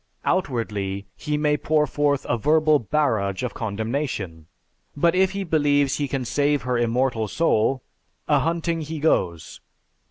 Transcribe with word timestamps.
Outwardly, 0.25 1.05
he 1.15 1.37
may 1.37 1.57
pour 1.57 1.85
forth 1.85 2.25
a 2.27 2.35
verbal 2.35 2.79
barrage 2.79 3.43
of 3.43 3.53
condemnation, 3.53 4.47
but 4.97 5.13
if 5.13 5.33
he 5.33 5.43
believes 5.43 5.97
he 5.97 6.07
can 6.07 6.25
save 6.25 6.63
her 6.63 6.75
immortal 6.79 7.27
soul, 7.27 7.83
ahunting 8.27 8.81
he 8.81 8.97
goes. 8.99 9.61